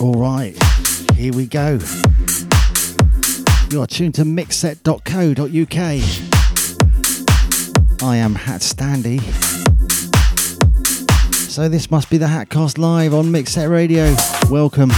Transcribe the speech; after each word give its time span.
All 0.00 0.14
right, 0.14 0.56
here 1.12 1.34
we 1.34 1.44
go. 1.46 1.78
You 3.70 3.82
are 3.82 3.86
tuned 3.86 4.14
to 4.14 4.22
mixset.co.uk. 4.22 5.76
I 8.02 8.16
am 8.16 8.34
Hat 8.34 8.62
Standy. 8.62 9.20
So 11.50 11.68
this 11.68 11.90
must 11.90 12.08
be 12.08 12.16
the 12.16 12.24
Hatcast 12.24 12.78
live 12.78 13.12
on 13.12 13.26
Mixset 13.26 13.70
Radio. 13.70 14.16
Welcome. 14.50 14.88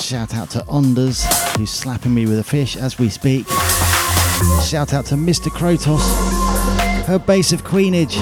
Shout 0.00 0.34
out 0.34 0.50
to 0.50 0.64
Onders, 0.66 1.24
who's 1.56 1.70
slapping 1.70 2.12
me 2.12 2.26
with 2.26 2.40
a 2.40 2.44
fish 2.44 2.76
as 2.76 2.98
we 2.98 3.08
speak. 3.08 3.46
Shout 4.64 4.94
out 4.94 5.06
to 5.06 5.16
Mr. 5.16 5.50
Krotos, 5.50 6.00
her 7.06 7.18
base 7.18 7.52
of 7.52 7.64
Queenage, 7.64 8.16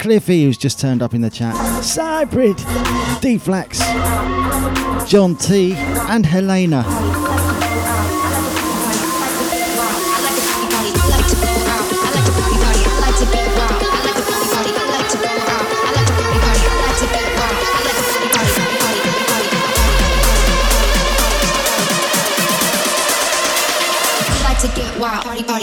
Cliffy, 0.00 0.44
who's 0.44 0.58
just 0.58 0.80
turned 0.80 1.02
up 1.02 1.14
in 1.14 1.20
the 1.20 1.30
chat, 1.30 1.54
Cybrid, 1.82 2.56
Deflax, 3.20 3.78
John 5.08 5.36
T, 5.36 5.74
and 5.74 6.26
Helena. 6.26 7.29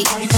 party. 0.03 0.27
party. 0.27 0.36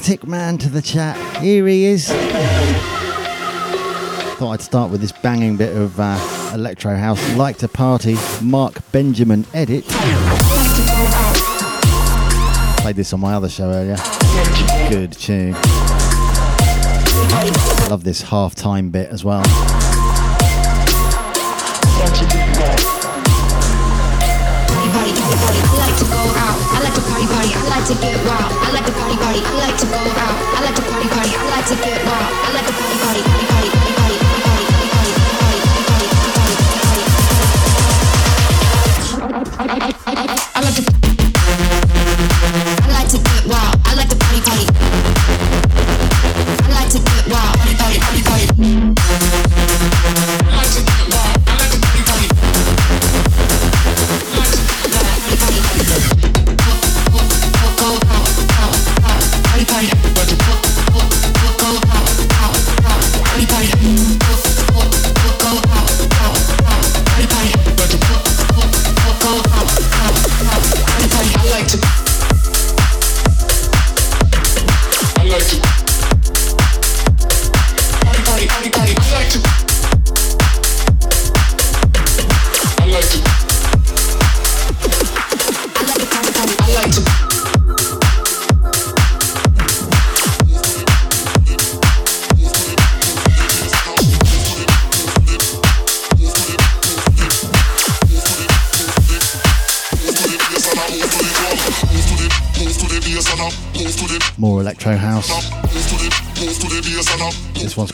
Attic 0.00 0.26
Man 0.26 0.56
to 0.56 0.70
the 0.70 0.80
chat. 0.80 1.14
Here 1.42 1.68
he 1.68 1.84
is. 1.84 2.08
Thought 4.38 4.52
I'd 4.52 4.62
start 4.62 4.90
with 4.90 5.02
this 5.02 5.12
banging 5.12 5.58
bit 5.58 5.76
of 5.76 6.00
uh, 6.00 6.18
electro 6.54 6.96
house. 6.96 7.20
Like 7.36 7.58
to 7.58 7.68
party, 7.68 8.16
Marc 8.40 8.78
Benjamin 8.92 9.44
edit. 9.52 9.84
Played 12.78 12.96
this 12.96 13.12
on 13.12 13.20
my 13.20 13.34
other 13.34 13.50
show 13.50 13.70
earlier. 13.70 13.96
Good 14.88 15.12
tune. 15.12 15.52
Love 17.90 18.02
this 18.02 18.22
half-time 18.22 18.88
bit 18.88 19.10
as 19.10 19.22
well. 19.22 19.42
I 26.72 26.80
like 26.82 26.94
to 26.94 27.39
get 27.88 28.16
wild. 28.26 28.52
I 28.52 28.72
like 28.72 28.84
to 28.86 28.92
party 28.92 29.16
party. 29.16 29.40
I 29.40 29.52
like 29.64 29.78
to 29.78 29.86
go 29.86 29.96
out. 29.96 30.36
I 30.54 30.60
like 30.64 30.76
to 30.76 30.82
party 30.82 31.08
party. 31.08 31.32
I 31.32 31.44
like 31.50 31.66
to 31.66 31.76
get 31.76 32.04
wild. 32.04 32.28
I 32.30 32.52
like 32.54 32.66
to 32.66 32.72
party 32.76 32.96
party 33.00 33.22
party 33.24 33.46
party 33.50 33.70
party 33.70 33.90
party 33.94 34.40
party 34.40 34.74
party 34.90 35.10
party 35.10 35.60
party 35.60 36.06
party 39.60 39.94
I 40.06 40.14
like 40.14 40.49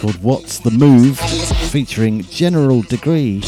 called 0.06 0.22
What's 0.22 0.60
the 0.60 0.70
Move, 0.70 1.18
featuring 1.70 2.22
General 2.22 2.82
Degree. 2.82 3.40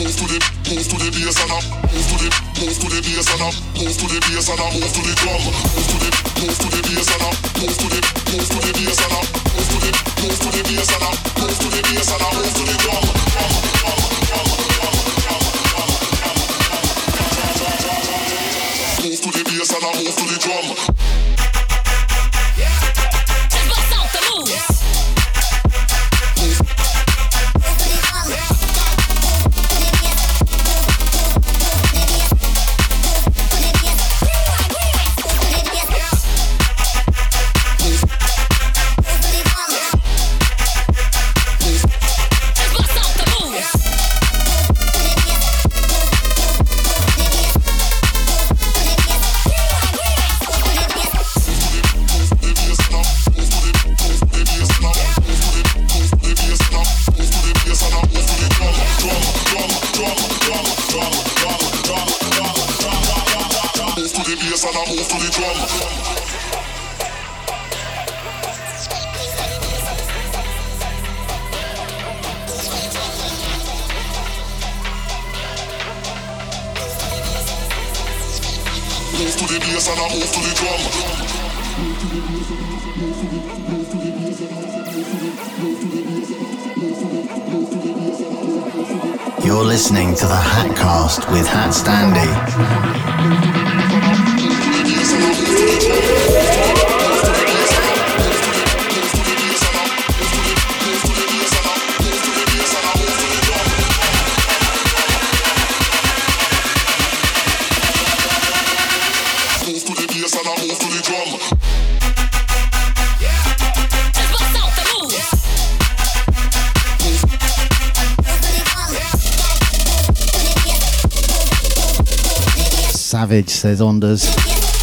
Savage, 123.19 123.49
says 123.49 123.81
Onders. 123.81 124.23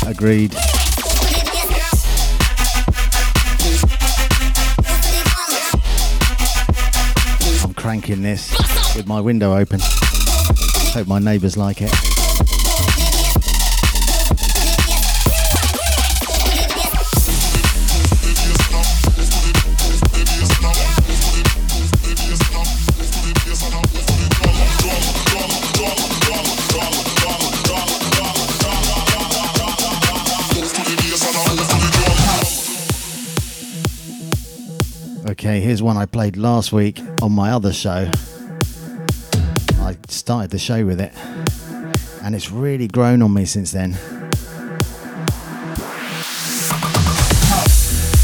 Agreed. 0.05 0.53
I'm 7.63 7.73
cranking 7.75 8.23
this 8.23 8.51
with 8.93 9.07
my 9.07 9.21
window 9.21 9.55
open. 9.55 9.79
Hope 9.81 11.07
my 11.07 11.19
neighbours 11.19 11.55
like 11.55 11.77
it. 11.81 12.24
Here's 35.75 35.83
one 35.83 35.97
I 35.97 36.05
played 36.05 36.37
last 36.37 36.71
week 36.71 37.01
on 37.21 37.33
my 37.33 37.51
other 37.51 37.73
show. 37.73 38.09
I 39.81 39.97
started 40.07 40.51
the 40.51 40.57
show 40.57 40.85
with 40.85 41.01
it, 41.01 41.11
and 42.23 42.33
it's 42.33 42.49
really 42.49 42.87
grown 42.87 43.21
on 43.21 43.33
me 43.33 43.43
since 43.43 43.73
then. 43.73 43.97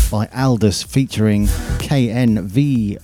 By 0.10 0.30
Aldous 0.34 0.82
featuring 0.82 1.48
KNVWN. 1.80 3.00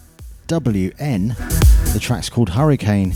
The 1.92 2.00
track's 2.00 2.30
called 2.30 2.52
Hurricane. 2.52 3.16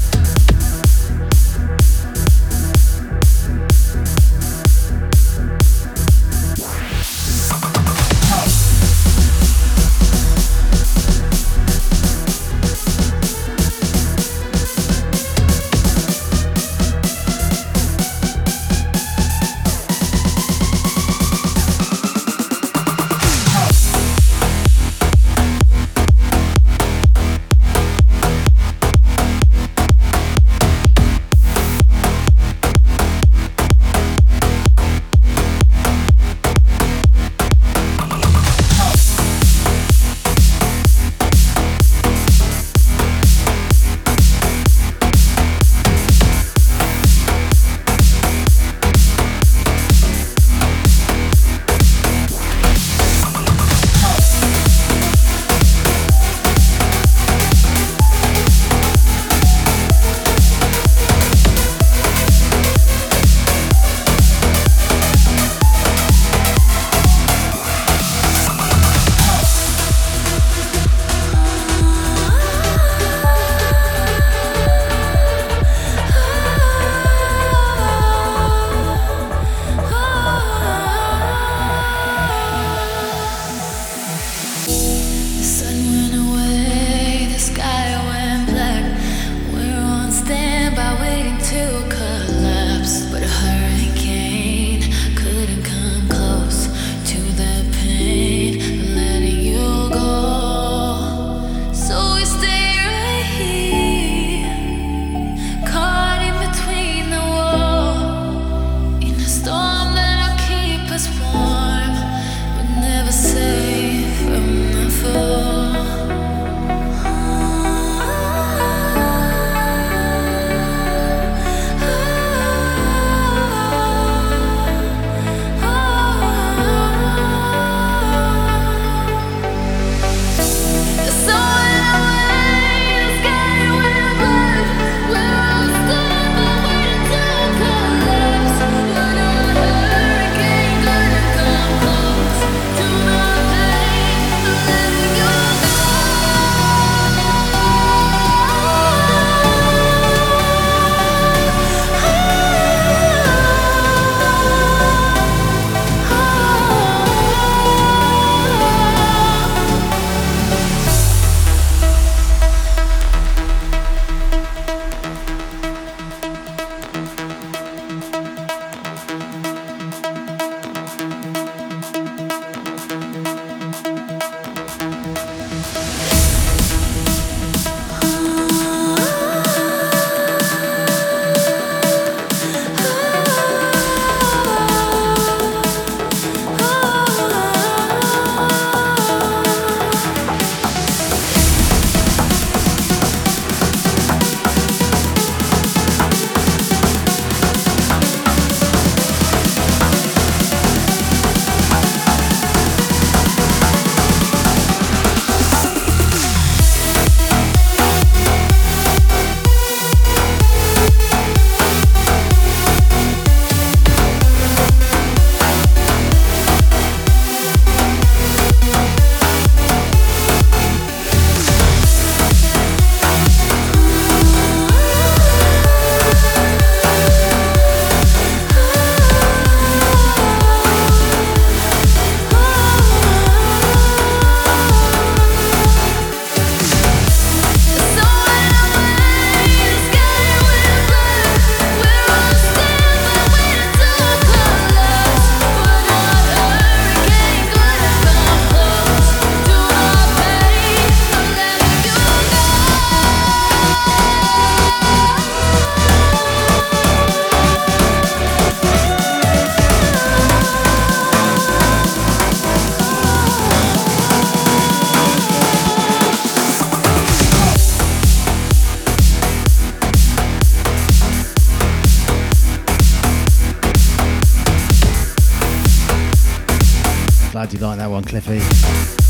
Glad 277.32 277.54
you 277.54 277.60
like 277.60 277.78
that 277.78 277.90
one, 277.90 278.04
Cliffy. 278.04 279.01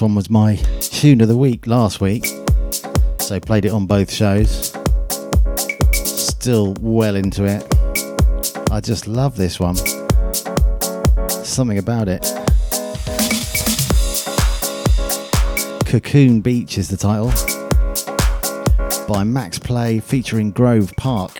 One 0.00 0.14
was 0.14 0.30
my 0.30 0.56
tune 0.80 1.20
of 1.20 1.28
the 1.28 1.36
week 1.36 1.66
last 1.66 2.00
week, 2.00 2.24
so 3.18 3.38
played 3.38 3.66
it 3.66 3.68
on 3.70 3.84
both 3.84 4.10
shows. 4.10 4.72
Still 5.92 6.74
well 6.80 7.16
into 7.16 7.44
it. 7.44 7.62
I 8.70 8.80
just 8.80 9.06
love 9.06 9.36
this 9.36 9.60
one. 9.60 9.76
Something 11.44 11.76
about 11.76 12.08
it. 12.08 12.22
Cocoon 15.84 16.40
Beach 16.40 16.78
is 16.78 16.88
the 16.88 16.96
title 16.96 17.30
by 19.06 19.22
Maxx 19.22 19.58
Play 19.58 20.00
featuring 20.00 20.50
Grove 20.50 20.94
Park. 20.96 21.39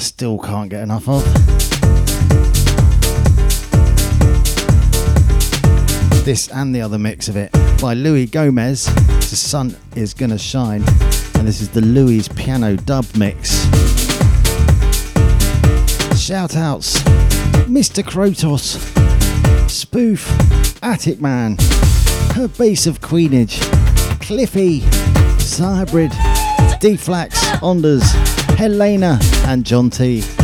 Still 0.00 0.38
can't 0.38 0.70
get 0.70 0.82
enough 0.82 1.08
of. 1.08 1.22
This 6.24 6.48
and 6.48 6.74
the 6.74 6.80
other 6.82 6.98
mix 6.98 7.28
of 7.28 7.36
it 7.36 7.52
by 7.80 7.94
Louie 7.94 8.26
Gomez. 8.26 8.86
The 8.86 9.36
sun 9.36 9.76
is 9.94 10.14
gonna 10.14 10.38
shine, 10.38 10.82
and 11.34 11.46
this 11.46 11.60
is 11.60 11.68
the 11.68 11.82
Louis 11.82 12.28
piano 12.28 12.76
dub 12.76 13.06
mix. 13.16 13.62
Shout 16.18 16.56
outs, 16.56 17.00
Mr. 17.68 18.02
Krotos, 18.02 18.76
Spoof, 19.68 20.28
Attic 20.82 21.20
Man, 21.20 21.56
Her 22.34 22.48
Base 22.48 22.86
of 22.86 23.00
Queenage, 23.00 23.60
Cliffy, 24.20 24.80
Cybrid, 25.38 26.12
Deflax, 26.80 27.34
Onders, 27.62 28.29
Helena, 28.60 29.18
and 29.46 29.64
John 29.64 29.88
T. 29.88 30.39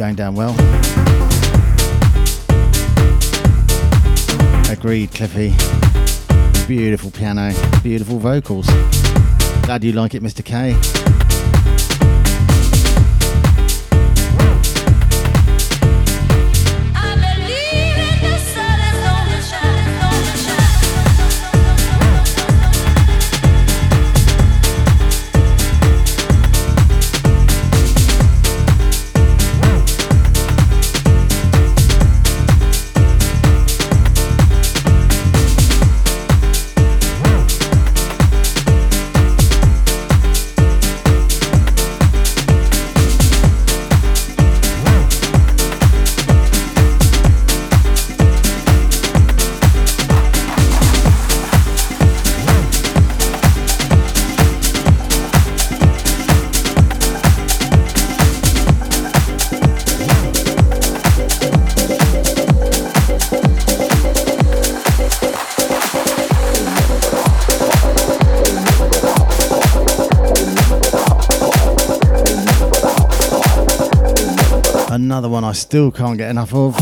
going 0.00 0.14
down 0.14 0.34
well. 0.34 0.54
Agreed, 4.70 5.12
Cliffy. 5.12 5.54
Beautiful 6.66 7.10
piano, 7.10 7.52
beautiful 7.82 8.18
vocals. 8.18 8.66
Glad 9.64 9.84
you 9.84 9.92
like 9.92 10.14
it, 10.14 10.22
Mr. 10.22 10.42
K. 10.42 11.09
I 75.50 75.52
still 75.52 75.90
can't 75.90 76.16
get 76.16 76.30
enough 76.30 76.54
of. 76.54 76.76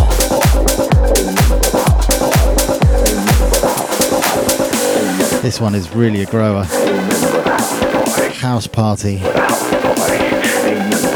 This 5.41 5.59
one 5.59 5.75
is 5.75 5.91
really 5.95 6.21
a 6.21 6.27
grower. 6.27 6.65
House 8.35 8.67
Party 8.67 9.21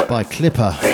by 0.08 0.24
Clipper. 0.30 0.91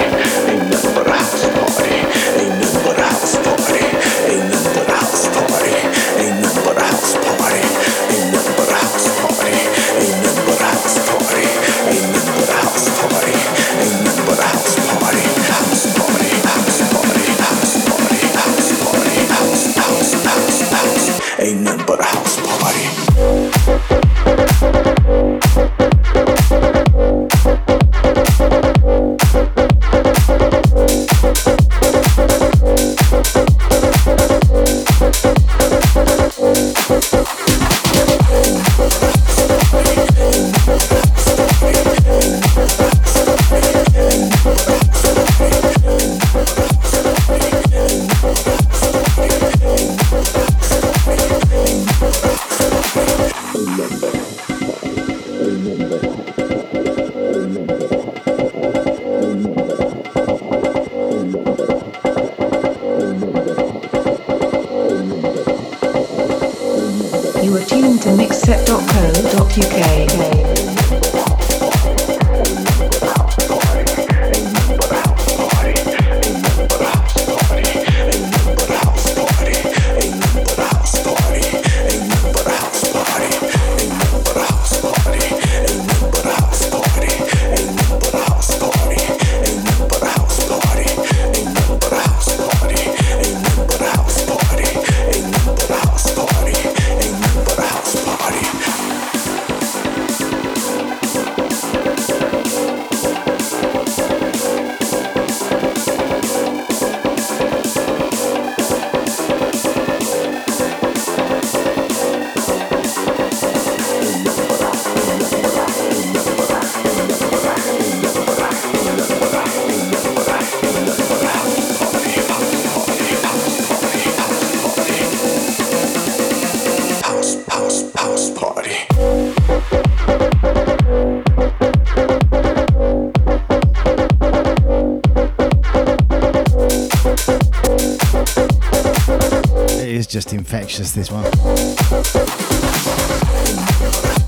Infectious, 140.58 140.92
this 140.92 141.10
one. 141.10 141.22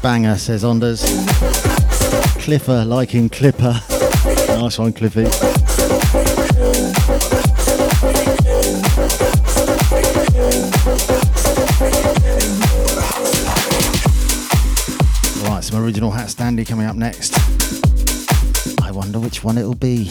Banger, 0.01 0.37
says 0.37 0.62
Onders. 0.64 1.03
Clipper 2.40 2.85
liking 2.85 3.29
Clipper. 3.29 3.81
Nice 4.49 4.79
one, 4.79 4.93
Cliffy. 4.93 5.25
Right, 15.43 15.64
some 15.64 15.83
original 15.83 16.11
Hat 16.12 16.29
Standy 16.29 16.66
coming 16.66 16.87
up 16.87 16.97
next. 16.97 17.35
I 18.81 18.93
wonder 18.93 19.19
which 19.19 19.43
one 19.43 19.59
it'll 19.59 19.75
be. 19.75 20.11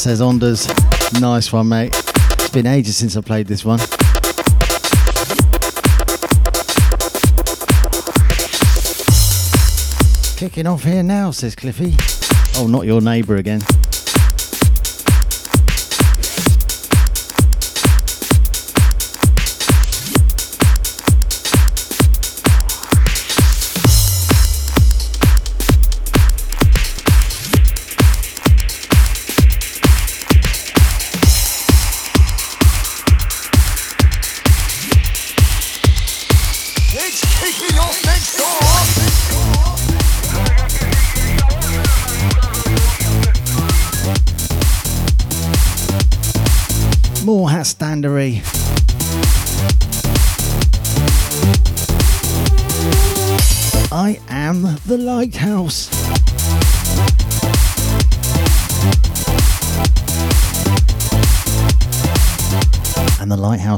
Says 0.00 0.22
Onders. 0.22 0.66
Nice 1.20 1.52
one, 1.52 1.68
mate. 1.68 1.94
It's 1.94 2.48
been 2.48 2.66
ages 2.66 2.96
since 2.96 3.18
I 3.18 3.20
played 3.20 3.46
this 3.46 3.66
one. 3.66 3.78
Kicking 10.38 10.66
off 10.66 10.84
here 10.84 11.02
now, 11.02 11.30
says 11.32 11.54
Cliffy. 11.54 11.94
Oh, 12.56 12.66
not 12.66 12.86
your 12.86 13.02
neighbour 13.02 13.36
again. 13.36 13.60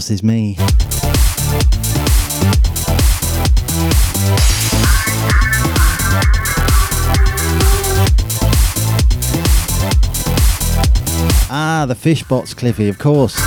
And 0.03 0.11
is 0.11 0.23
me. 0.25 0.57
Ah, 11.49 11.85
the 11.87 11.95
fish 11.95 12.25
bots, 12.25 12.53
Cliffy, 12.53 12.89
of 12.89 12.99
course. 12.99 13.41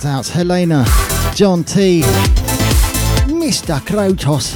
Shout 0.00 0.12
outs 0.12 0.30
Helena, 0.30 0.86
John 1.34 1.62
T, 1.62 2.00
Mr. 3.26 3.78
Krotos, 3.80 4.54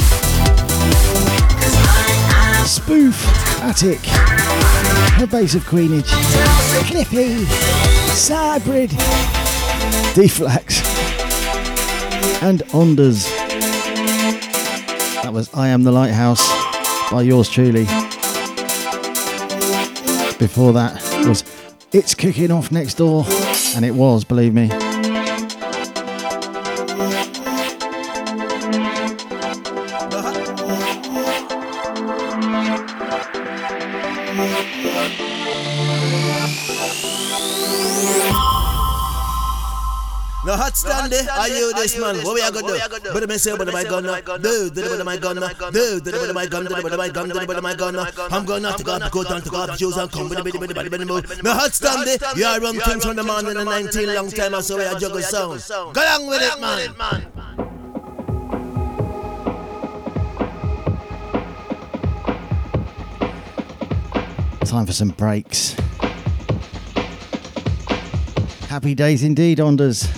Spoof, 2.66 3.26
Attic, 3.60 3.98
Her 5.18 5.26
Base 5.26 5.54
of 5.54 5.66
Queenage, 5.66 6.06
Cliffy, 6.86 7.44
Cybrid, 8.14 8.90
Deflax, 10.14 10.82
and 12.42 12.62
Onders. 12.72 13.28
That 15.22 15.32
was 15.34 15.52
I 15.52 15.68
Am 15.68 15.82
the 15.82 15.92
Lighthouse 15.92 16.40
by 17.10 17.20
yours 17.20 17.50
truly. 17.50 17.84
Before 20.38 20.72
that 20.72 21.02
was 21.26 21.44
It's 21.92 22.14
Kicking 22.14 22.50
Off 22.50 22.72
Next 22.72 22.94
Door, 22.94 23.26
and 23.76 23.84
it 23.84 23.92
was, 23.92 24.24
believe 24.24 24.54
me. 24.54 24.70
Hot. 41.04 41.38
Are 41.38 41.48
you 41.48 41.72
this 41.74 41.98
man? 41.98 42.16
What 42.24 42.34
we 42.34 42.40
are 42.40 42.50
gonna 42.50 43.00
do? 43.00 43.12
But 43.12 43.28
me 43.28 43.36
say, 43.36 43.56
but 43.56 43.70
my 43.72 43.84
gun, 43.84 44.04
do, 44.40 44.70
do, 44.70 44.88
but 44.96 45.04
my 45.04 45.16
gun, 45.18 45.36
do, 45.36 46.00
do, 46.00 46.10
but 46.12 46.34
my 46.34 46.46
gun, 46.46 46.64
do, 46.64 46.82
but 46.82 46.96
my 46.96 47.08
gun, 47.10 47.28
do, 47.28 47.46
but 47.46 47.62
my 47.62 47.74
gun. 47.74 47.96
I'm 48.30 48.44
gonna 48.46 48.72
to 48.76 48.84
go 48.84 48.92
up, 48.94 49.12
go 49.12 49.24
down 49.24 49.42
to 49.42 49.50
go 49.50 49.58
up, 49.58 49.70
and 49.70 50.12
come 50.12 50.28
with 50.28 50.38
the 50.38 50.44
bitty, 50.44 50.58
bitty, 50.58 50.74
bitty, 50.74 50.88
bitty, 50.88 51.04
bitty. 51.04 51.42
No 51.42 51.52
hot 51.52 51.72
there. 51.72 52.18
You 52.36 52.46
are 52.46 52.60
run 52.60 52.78
things 52.80 53.04
from 53.04 53.16
the 53.16 53.22
man 53.22 53.46
in 53.46 53.54
the 53.54 53.64
19 53.64 54.14
long 54.14 54.30
time, 54.30 54.62
so 54.62 54.78
we 54.78 54.84
are 54.84 54.98
juggle 54.98 55.20
sound. 55.20 55.62
Go 55.68 56.00
along 56.00 56.26
with 56.28 56.42
it, 56.42 56.60
man. 56.60 56.94
Time 64.64 64.86
for 64.86 64.92
some 64.92 65.10
breaks. 65.10 65.76
Happy 68.68 68.94
days 68.94 69.22
indeed, 69.22 69.58
Onders. 69.60 70.08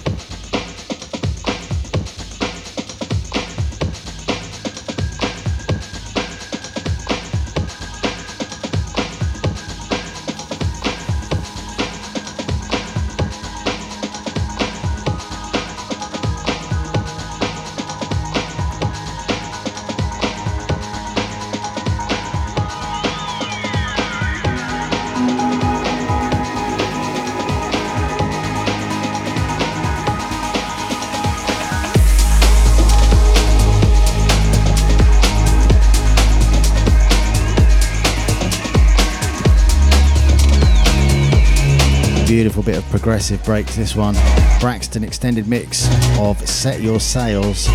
Of 43.07 43.45
breaks, 43.45 43.77
this 43.77 43.95
one. 43.95 44.17
Braxton 44.59 45.05
extended 45.05 45.47
mix 45.47 45.87
of 46.19 46.37
Set 46.47 46.81
Your 46.81 46.99
Sails. 46.99 47.69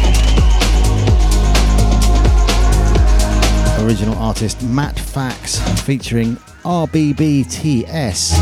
Original 3.79 4.15
artist 4.17 4.61
Matt 4.61 4.99
Fax 4.99 5.57
featuring 5.83 6.35
RBBTS. 6.65 8.33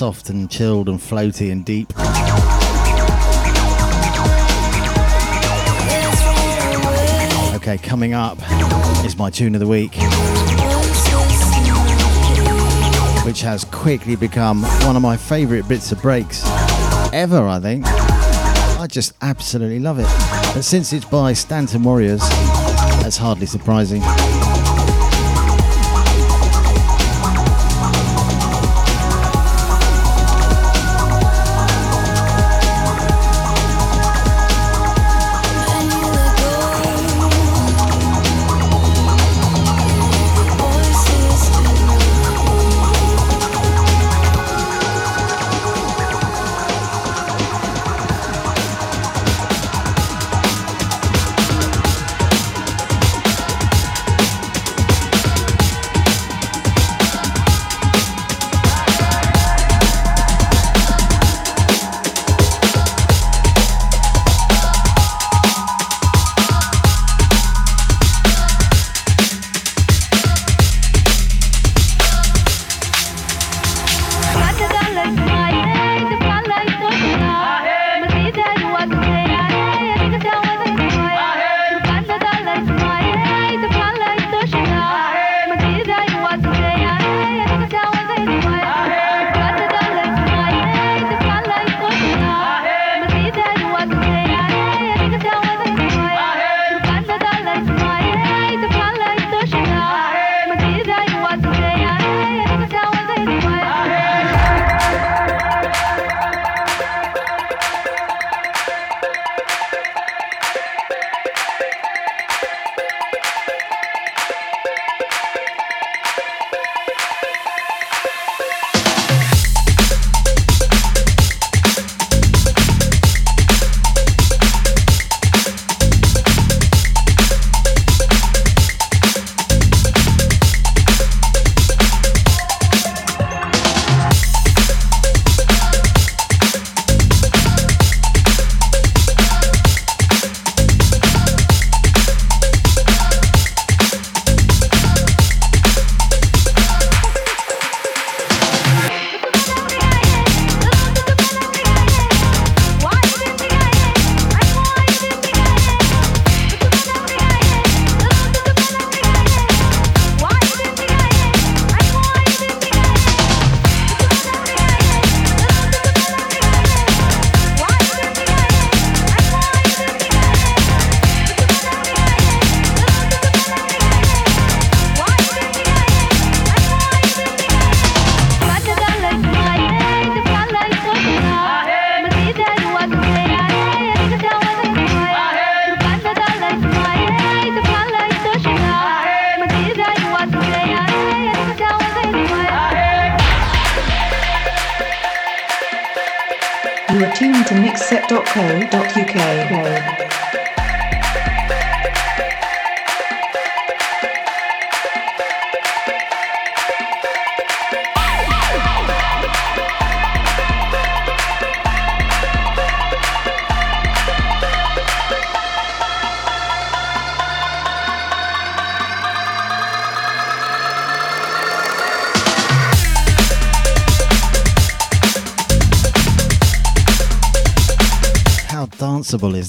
Soft 0.00 0.30
and 0.30 0.50
chilled 0.50 0.88
and 0.88 0.98
floaty 0.98 1.52
and 1.52 1.62
deep. 1.62 1.92
Okay, 7.54 7.76
coming 7.76 8.14
up 8.14 8.38
is 9.04 9.18
my 9.18 9.28
tune 9.28 9.54
of 9.54 9.60
the 9.60 9.66
week, 9.66 9.92
which 13.26 13.42
has 13.42 13.66
quickly 13.66 14.16
become 14.16 14.62
one 14.86 14.96
of 14.96 15.02
my 15.02 15.18
favourite 15.18 15.68
bits 15.68 15.92
of 15.92 16.00
breaks 16.00 16.44
ever, 17.12 17.46
I 17.46 17.60
think. 17.60 17.84
I 17.86 18.86
just 18.90 19.12
absolutely 19.20 19.80
love 19.80 19.98
it. 19.98 20.08
But 20.54 20.62
since 20.62 20.94
it's 20.94 21.04
by 21.04 21.34
Stanton 21.34 21.82
Warriors, 21.82 22.26
that's 23.02 23.18
hardly 23.18 23.44
surprising. 23.44 24.00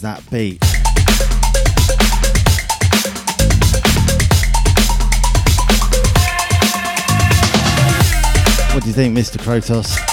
That 0.02 0.28
beat? 0.30 0.64
What 8.74 8.84
do 8.84 8.88
you 8.88 8.94
think, 8.94 9.18
Mr. 9.18 9.38
Krotos? 9.38 10.11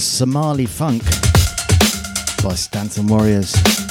Somali 0.00 0.64
Funk 0.64 1.02
by 2.42 2.54
Stanton 2.54 3.06
Warriors. 3.06 3.89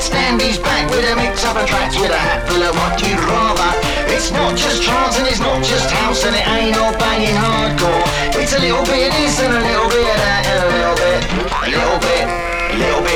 HatStandy's 0.00 0.56
back 0.56 0.88
with 0.88 1.04
a 1.12 1.14
mix 1.14 1.44
up 1.44 1.56
of 1.56 1.68
tracks 1.68 1.94
with 2.00 2.10
a 2.10 2.16
hat 2.16 2.48
full 2.48 2.62
of 2.62 2.74
what 2.74 2.96
you'd 3.04 3.20
rather. 3.20 3.68
It's 4.08 4.32
not 4.32 4.56
just 4.56 4.82
trance 4.82 5.18
and 5.18 5.28
it's 5.28 5.40
not 5.40 5.62
just 5.62 5.90
house 5.90 6.24
and 6.24 6.34
it 6.34 6.48
ain't 6.48 6.74
all 6.78 6.96
banging 6.96 7.36
hardcore. 7.36 8.00
It's 8.40 8.54
a 8.54 8.60
little 8.60 8.82
bit 8.86 9.12
of 9.12 9.18
this 9.20 9.38
and 9.40 9.52
a 9.52 9.60
little 9.60 9.90
bit 9.90 10.08
of 10.08 10.16
that 10.24 10.42
and 10.48 10.60
a 10.64 10.68
little 10.72 10.96
bit, 10.96 11.20
a 11.52 11.68
little 11.68 11.98
bit, 12.00 12.24
a 12.24 12.76
little 12.78 13.02
bit 13.02 13.09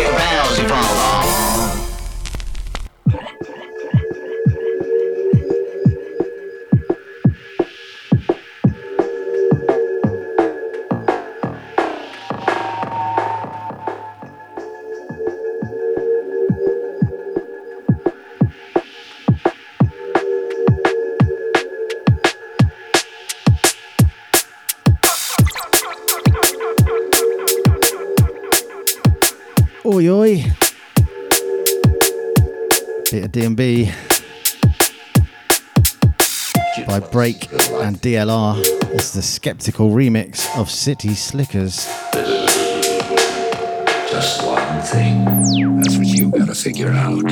And 37.24 37.96
DLR. 38.02 38.60
It's 38.92 39.14
the 39.14 39.22
skeptical 39.22 39.88
remix 39.88 40.46
of 40.58 40.70
City 40.70 41.14
Slickers. 41.14 41.86
Just 44.10 44.44
one 44.44 44.82
thing. 44.82 45.24
That's 45.80 45.96
what 45.96 46.06
you 46.06 46.30
gotta 46.30 46.54
figure 46.54 46.90
out. 46.90 47.22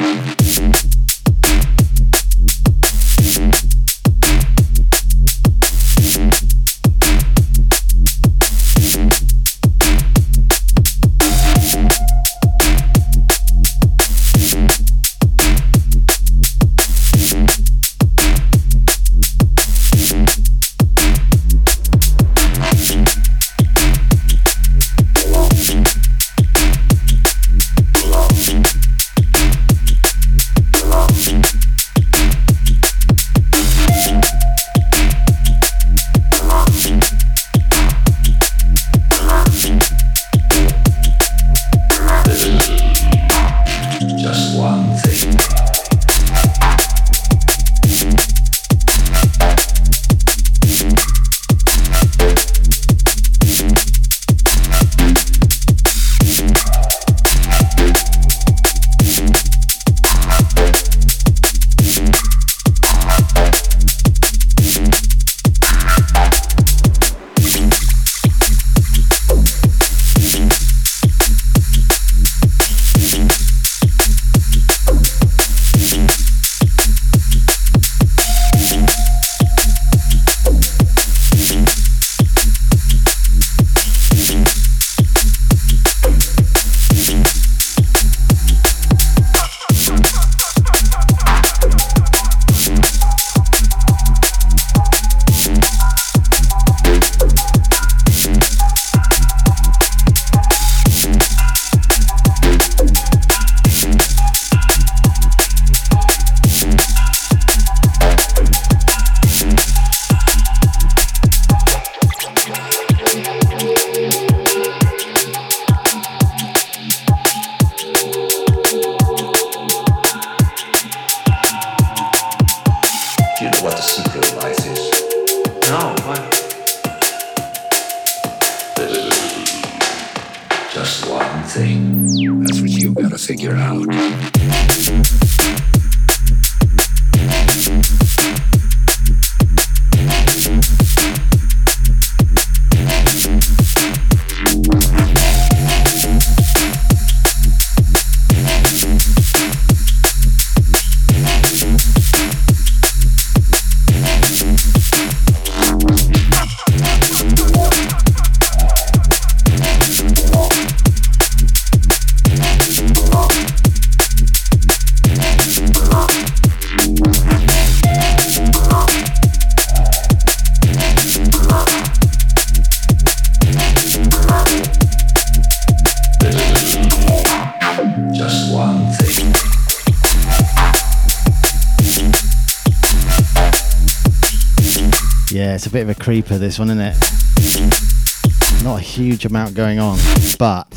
It's 185.62 185.68
a 185.68 185.70
bit 185.70 185.82
of 185.82 185.90
a 185.90 185.94
creeper, 185.94 186.38
this 186.38 186.58
one, 186.58 186.70
isn't 186.70 186.80
it? 186.80 188.64
Not 188.64 188.80
a 188.80 188.82
huge 188.82 189.24
amount 189.24 189.54
going 189.54 189.78
on, 189.78 189.96
but 190.36 190.68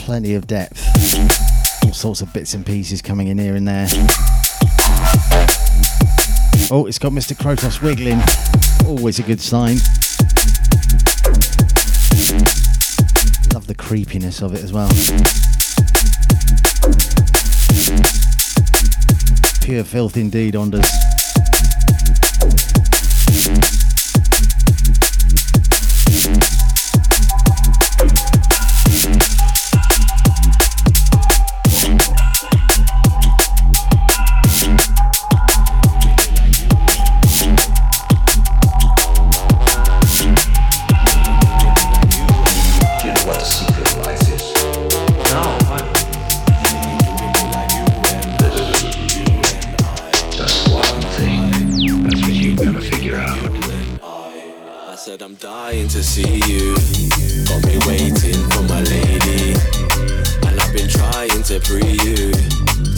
plenty 0.00 0.34
of 0.34 0.48
depth. 0.48 0.84
All 1.84 1.92
sorts 1.92 2.22
of 2.22 2.32
bits 2.32 2.54
and 2.54 2.66
pieces 2.66 3.00
coming 3.00 3.28
in 3.28 3.38
here 3.38 3.54
and 3.54 3.68
there. 3.68 3.86
Oh, 6.72 6.86
it's 6.88 6.98
got 6.98 7.12
Mr. 7.12 7.36
Krotos 7.36 7.80
wiggling. 7.80 8.20
Always 8.84 9.20
a 9.20 9.22
good 9.22 9.40
sign. 9.40 9.76
Love 13.54 13.68
the 13.68 13.76
creepiness 13.78 14.42
of 14.42 14.54
it 14.54 14.64
as 14.64 14.72
well. 14.72 14.88
Pure 19.62 19.84
filth 19.84 20.16
indeed, 20.16 20.54
Ondas. 20.54 21.11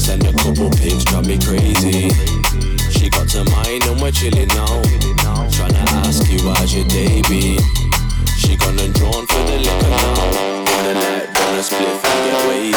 Send 0.04 0.26
a 0.26 0.32
couple 0.34 0.68
pics, 0.68 1.02
drive 1.04 1.26
me 1.26 1.38
crazy. 1.38 2.10
She 2.92 3.08
got 3.08 3.26
to 3.28 3.42
mine 3.44 3.80
and 3.88 3.98
we're 4.02 4.10
chilling 4.10 4.48
now. 4.48 4.82
Tryna 5.48 5.80
ask 6.04 6.30
you 6.30 6.40
how's 6.40 6.74
your 6.74 6.84
day 6.88 7.22
be. 7.22 7.56
She 8.36 8.54
gone 8.54 8.78
and 8.80 8.92
drawn 8.92 9.24
for 9.26 9.42
the 9.48 9.56
liquor 9.64 9.88
now. 9.88 10.64
The 10.84 10.92
night, 10.92 11.32
wanna 11.40 11.62
split 11.62 11.88
and 11.88 12.20
get 12.20 12.36
wavy. 12.48 12.76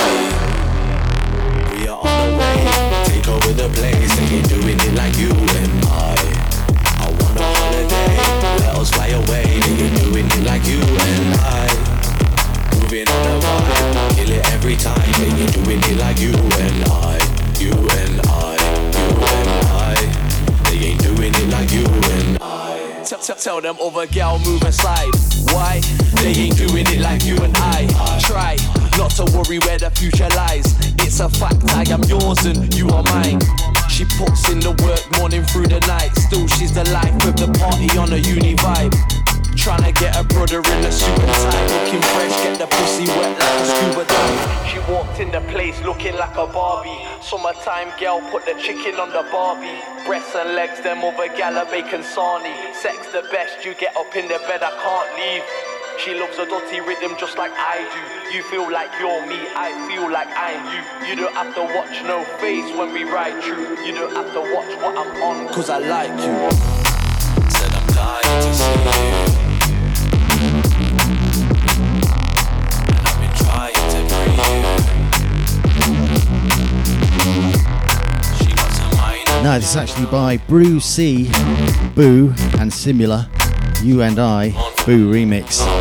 We 1.75 1.87
are 1.89 1.99
on 1.99 2.31
the 2.31 2.37
way, 2.39 2.63
take 3.11 3.27
over 3.27 3.51
the 3.51 3.67
place. 3.75 4.15
They 4.15 4.37
ain't 4.37 4.47
doing 4.47 4.79
it 4.79 4.93
like 4.95 5.17
you 5.17 5.31
and 5.35 5.83
I. 5.83 6.15
I 7.03 7.11
want 7.11 7.35
a 7.35 7.43
holiday, 7.43 8.23
let 8.63 8.73
us 8.79 8.89
fly 8.89 9.07
away. 9.07 9.43
They 9.43 9.83
ain't 9.83 9.99
doing 9.99 10.27
it 10.27 10.43
like 10.45 10.65
you 10.65 10.79
and 10.79 11.35
I. 11.43 11.67
Moving 12.79 13.09
on 13.09 13.21
the 13.27 13.35
vibe, 13.45 14.16
every 14.67 14.83
time. 14.83 15.11
They 15.13 15.31
ain't 15.31 15.53
doing 15.53 15.79
it 15.79 15.97
like 15.97 16.19
you 16.19 16.33
and 16.35 16.83
I. 16.91 17.15
You 17.57 17.71
and 17.71 18.19
I, 18.27 18.51
you 18.99 19.09
and 19.31 19.49
I. 19.71 19.95
They 20.69 20.87
ain't 20.87 21.01
doing 21.01 21.33
it 21.33 21.47
like 21.49 21.71
you 21.71 21.85
and 21.85 22.37
I. 22.41 23.03
Tell, 23.05 23.19
tell, 23.19 23.37
tell 23.37 23.61
them 23.61 23.77
over 23.79 24.05
gal 24.07 24.39
move 24.39 24.61
aside. 24.63 25.07
Why? 25.53 25.79
They 26.15 26.33
ain't 26.35 26.57
doing 26.57 26.85
it 26.87 26.99
like 26.99 27.23
you 27.23 27.37
and 27.37 27.55
I. 27.55 27.87
Try 28.19 28.57
not 28.97 29.11
to 29.11 29.23
worry 29.31 29.59
where 29.59 29.77
the 29.77 29.89
future 29.91 30.27
lies. 30.35 30.75
It's 30.99 31.21
a 31.21 31.29
fact 31.29 31.63
I 31.71 31.85
am 31.89 32.03
yours 32.03 32.45
and 32.45 32.73
you 32.75 32.89
are 32.89 33.03
mine. 33.03 33.39
She 33.87 34.03
puts 34.19 34.49
in 34.51 34.59
the 34.59 34.75
work 34.83 35.17
morning 35.17 35.43
through 35.43 35.67
the 35.67 35.79
night. 35.87 36.11
Still, 36.17 36.45
she's 36.47 36.73
the 36.73 36.83
life 36.91 37.15
of 37.23 37.37
the 37.37 37.47
party 37.57 37.97
on 37.97 38.11
a 38.11 38.17
uni 38.17 38.55
vibe. 38.55 39.16
Tryna 39.67 39.91
get 39.99 40.15
a 40.15 40.23
brother 40.23 40.59
in 40.59 40.79
a 40.85 40.89
suit 40.89 41.19
and 41.19 41.27
tie, 41.27 41.67
looking 41.75 41.99
fresh, 41.99 42.31
get 42.39 42.57
the 42.57 42.67
pussy 42.67 43.03
wet 43.19 43.35
like 43.35 43.59
a 43.59 43.65
scuba 43.67 44.05
dive. 44.07 44.71
She 44.71 44.79
walked 44.89 45.19
in 45.19 45.29
the 45.29 45.41
place 45.51 45.75
looking 45.81 46.15
like 46.15 46.37
a 46.37 46.47
Barbie. 46.47 46.95
Summertime 47.19 47.91
girl 47.99 48.21
put 48.31 48.45
the 48.45 48.55
chicken 48.63 48.95
on 48.95 49.09
the 49.09 49.27
Barbie. 49.29 49.83
Breasts 50.07 50.35
and 50.35 50.55
legs, 50.55 50.79
them 50.79 51.03
over 51.03 51.27
gala 51.35 51.67
bacon 51.69 51.99
sarnie. 51.99 52.55
Sex 52.73 53.11
the 53.11 53.27
best, 53.29 53.65
you 53.65 53.75
get 53.75 53.93
up 53.97 54.15
in 54.15 54.29
the 54.31 54.39
bed, 54.47 54.63
I 54.63 54.71
can't 54.71 55.11
leave. 55.19 55.43
She 55.99 56.15
loves 56.15 56.39
a 56.39 56.47
dirty 56.47 56.79
rhythm 56.79 57.19
just 57.19 57.37
like 57.37 57.51
I 57.51 57.83
do. 57.91 58.37
You 58.37 58.43
feel 58.47 58.71
like 58.71 58.87
you're 59.03 59.27
me, 59.27 59.51
I 59.51 59.75
feel 59.91 60.07
like 60.09 60.31
I'm 60.31 60.63
you. 60.71 61.11
You 61.11 61.15
don't 61.19 61.35
have 61.35 61.53
to 61.55 61.63
watch 61.75 61.99
no 62.07 62.23
face 62.39 62.71
when 62.79 62.93
we 62.93 63.03
ride 63.03 63.43
through. 63.43 63.83
You 63.83 63.91
don't 63.91 64.15
have 64.15 64.31
to 64.31 64.39
watch 64.55 64.71
what 64.79 64.95
I'm 64.95 65.11
on, 65.21 65.51
cause 65.51 65.69
I 65.69 65.79
like 65.79 66.15
you. 66.23 66.39
Said 67.51 67.75
I'm 67.75 67.87
dying 67.91 68.43
to 68.47 68.53
see 68.55 68.96
No, 79.47 79.57
this 79.57 79.69
is 79.69 79.77
actually 79.77 80.07
by 80.07 80.35
Brew 80.35 80.81
C, 80.81 81.29
Bou, 81.95 82.33
and 82.59 82.69
Simula. 82.69 83.29
You 83.81 84.01
and 84.01 84.19
I, 84.19 84.49
Bou 84.85 85.09
remix. 85.09 85.76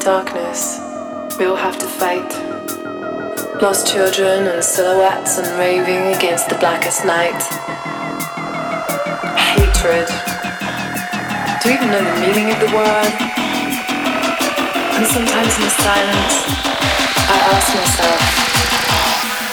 Darkness, 0.00 0.80
we 1.38 1.44
all 1.44 1.56
have 1.56 1.78
to 1.78 1.86
fight. 1.86 2.32
Lost 3.60 3.86
children 3.86 4.46
and 4.48 4.64
silhouettes 4.64 5.36
and 5.38 5.46
raving 5.58 6.14
against 6.16 6.48
the 6.48 6.56
blackest 6.56 7.04
night. 7.04 7.42
Hatred. 9.36 10.08
Do 11.62 11.68
you 11.68 11.74
even 11.76 11.90
know 11.90 12.02
the 12.02 12.20
meaning 12.20 12.50
of 12.50 12.58
the 12.60 12.72
word? 12.74 13.12
And 14.96 15.06
sometimes 15.06 15.52
in 15.56 15.62
the 15.68 15.74
silence, 15.84 16.34
I 17.28 17.36
ask 17.52 17.68
myself, 17.76 18.20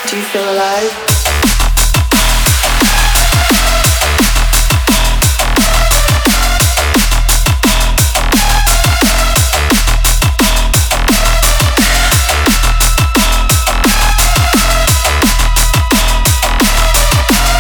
do 0.10 0.16
you 0.16 0.24
feel 0.24 0.50
alive? 0.54 1.17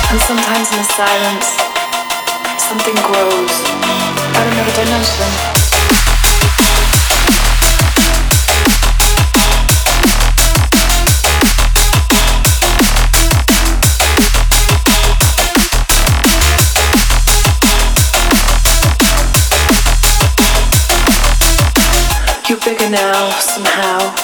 And 0.09 0.21
sometimes 0.21 0.71
in 0.71 0.77
the 0.77 0.83
silence, 0.83 1.47
something 2.57 2.95
grows 2.95 3.51
out 4.35 4.47
of 4.47 4.53
another 4.53 4.71
dimension. 4.71 5.29
You're 22.47 22.59
bigger 22.63 22.89
now, 22.89 23.29
somehow. 23.41 24.15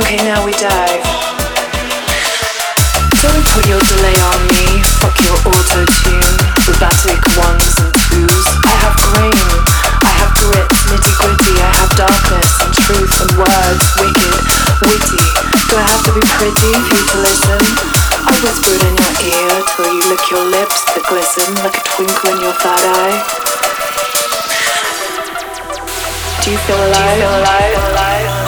Okay, 0.00 0.16
now 0.16 0.44
we 0.44 0.50
dive. 0.54 1.04
Don't 3.22 3.46
put 3.46 3.68
your 3.68 3.78
delay 3.78 4.18
on 4.20 4.46
me. 4.48 4.51
Fuck 5.02 5.18
your 5.26 5.34
auto 5.50 5.82
tune. 5.82 6.22
Robotic 6.62 7.18
ones 7.34 7.74
and 7.82 7.90
twos. 8.06 8.46
I 8.62 8.74
have 8.86 8.94
grain. 9.10 9.34
I 9.98 10.12
have 10.22 10.30
grit, 10.38 10.70
nitty 10.94 11.12
gritty. 11.18 11.58
I 11.58 11.74
have 11.74 11.90
darkness 11.98 12.50
and 12.62 12.70
truth 12.70 13.10
and 13.18 13.34
words. 13.34 13.82
Wicked, 13.98 14.38
witty. 14.86 15.26
Do 15.66 15.74
I 15.74 15.84
have 15.90 16.06
to 16.06 16.12
be 16.14 16.22
pretty 16.38 16.70
for 17.10 17.18
listen? 17.18 17.58
I 17.58 18.32
whispered 18.46 18.78
in 18.78 18.94
your 18.94 19.14
ear 19.26 19.50
till 19.74 19.90
you 19.90 20.02
lick 20.06 20.22
your 20.30 20.46
lips 20.46 20.78
that 20.94 21.02
glisten 21.10 21.50
like 21.66 21.74
a 21.74 21.82
twinkle 21.82 22.38
in 22.38 22.38
your 22.38 22.54
third 22.62 22.86
eye. 22.94 23.18
Do 26.46 26.50
you 26.54 26.58
feel 26.62 26.78
alive? 26.78 27.18
Do 27.18 27.26
you 27.26 27.26
feel 27.26 27.34
alive? 27.34 27.50
alive, 27.50 27.74
alive, 27.82 28.30
alive? 28.30 28.41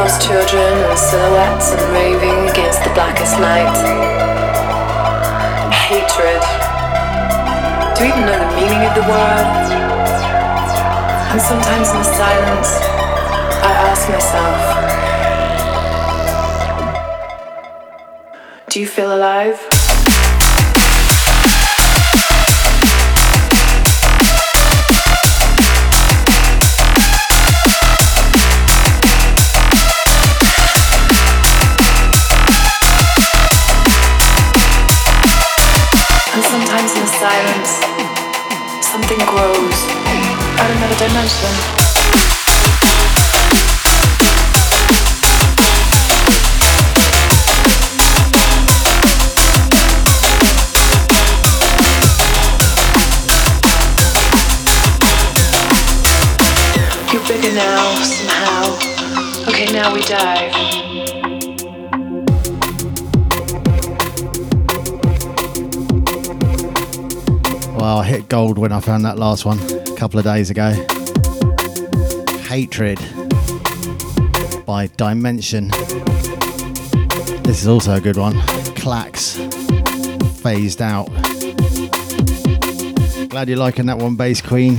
Lost 0.00 0.22
children 0.26 0.72
and 0.88 0.98
silhouettes 0.98 1.72
and 1.72 1.92
raving 1.92 2.48
against 2.48 2.82
the 2.82 2.90
blackest 2.94 3.38
night. 3.38 3.76
Hatred. 5.70 6.40
Do 7.94 8.04
you 8.06 8.12
even 8.12 8.24
know 8.24 8.38
the 8.40 8.48
meaning 8.56 8.82
of 8.88 8.94
the 8.94 9.02
word? 9.02 9.46
And 11.32 11.38
sometimes 11.38 11.90
in 11.90 11.98
the 11.98 12.04
silence, 12.16 12.80
I 13.62 13.72
ask 13.90 14.08
myself, 14.08 14.58
do 18.70 18.80
you 18.80 18.86
feel 18.86 19.14
alive? 19.14 19.69
You're 41.20 41.28
bigger 57.28 57.52
now, 57.52 57.94
somehow. 58.02 58.78
Okay, 59.46 59.66
now 59.74 59.92
we 59.92 60.00
dive. 60.00 60.54
Well, 67.76 67.98
I 67.98 68.04
hit 68.06 68.28
gold 68.28 68.56
when 68.56 68.72
I 68.72 68.80
found 68.80 69.04
that 69.04 69.18
last 69.18 69.44
one 69.44 69.60
a 69.60 69.96
couple 69.96 70.18
of 70.18 70.24
days 70.24 70.48
ago. 70.48 70.72
Hatred 72.50 72.98
by 74.66 74.88
Dimention. 74.96 75.68
This 77.44 77.62
is 77.62 77.68
also 77.68 77.94
a 77.94 78.00
good 78.00 78.16
one. 78.16 78.34
Klax 78.74 79.36
phased 80.42 80.82
out. 80.82 81.06
Glad 83.28 83.48
you're 83.48 83.56
liking 83.56 83.86
that 83.86 83.98
one, 83.98 84.16
Bass 84.16 84.42
Queen. 84.42 84.74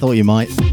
Thought 0.00 0.16
you 0.16 0.24
might. 0.24 0.69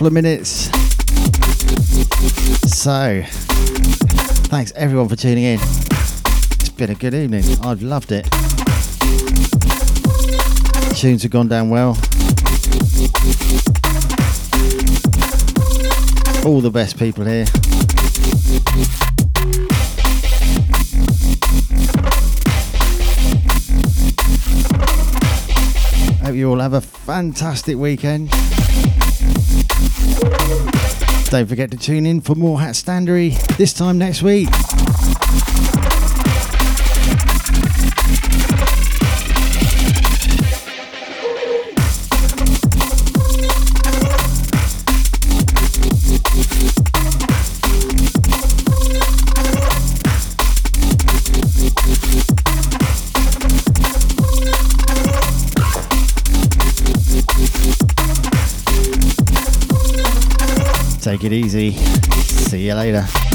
Couple 0.00 0.06
of 0.06 0.12
minutes. 0.14 0.70
So, 2.72 3.22
thanks 4.48 4.72
everyone 4.74 5.10
for 5.10 5.16
tuning 5.16 5.44
in. 5.44 5.60
It's 5.60 6.70
been 6.70 6.88
a 6.88 6.94
good 6.94 7.12
evening. 7.12 7.44
I've 7.62 7.82
loved 7.82 8.10
it. 8.10 8.24
Tunes 10.96 11.22
have 11.22 11.30
gone 11.30 11.48
down 11.48 11.68
well. 11.68 11.98
All 16.46 16.62
the 16.62 16.70
best 16.72 16.98
people 16.98 17.26
here. 17.26 17.44
Hope 26.24 26.34
you 26.34 26.48
all 26.48 26.60
have 26.60 26.72
a 26.72 26.80
fantastic 26.80 27.76
weekend. 27.76 28.30
Don't 31.30 31.46
forget 31.46 31.70
to 31.70 31.76
tune 31.76 32.06
in 32.06 32.20
for 32.20 32.34
more 32.34 32.60
Hat 32.60 32.74
Standery 32.74 33.36
this 33.56 33.72
time 33.72 33.98
next 33.98 34.22
week. 34.22 34.48
Take 61.20 61.32
it 61.32 61.44
easy. 61.44 61.72
See 61.72 62.66
you 62.66 62.74
later. 62.74 63.29